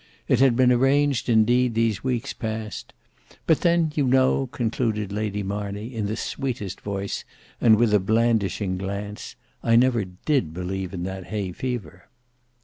[0.27, 2.91] It had been arranged indeed these weeks past;
[3.45, 7.23] "but then, you know," concluded Lady Marney in the sweetest voice
[7.61, 12.09] and with a blandishing glance, "I never did believe in that hay fever."